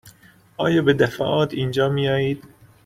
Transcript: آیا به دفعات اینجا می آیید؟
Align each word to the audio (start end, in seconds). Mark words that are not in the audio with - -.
آیا 0.57 0.81
به 0.81 0.93
دفعات 0.93 1.53
اینجا 1.53 1.89
می 1.89 2.09
آیید؟ 2.09 2.43